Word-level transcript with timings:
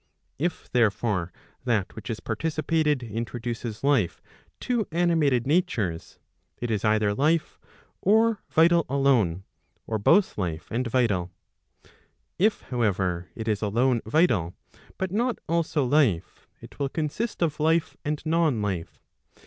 If 0.39 0.67
therefore 0.71 1.31
that 1.63 1.95
which 1.95 2.09
is 2.09 2.19
participated 2.19 3.03
introduces 3.03 3.83
life 3.83 4.19
to 4.61 4.87
animated 4.91 5.45
natures, 5.45 6.17
it 6.57 6.71
is 6.71 6.83
either 6.83 7.13
life, 7.13 7.59
or 8.01 8.41
vital 8.49 8.87
alone, 8.89 9.43
or 9.85 9.99
both 9.99 10.39
life 10.39 10.67
and 10.71 10.87
vital. 10.87 11.29
If 12.39 12.61
however, 12.63 13.29
it 13.35 13.47
is 13.47 13.61
alone 13.61 14.01
vital, 14.07 14.55
but 14.97 15.11
not 15.11 15.37
also 15.47 15.85
life, 15.85 16.47
it 16.61 16.79
will 16.79 16.89
consist 16.89 17.43
of 17.43 17.59
life 17.59 17.95
and 18.03 18.25
non 18.25 18.59
life. 18.59 18.99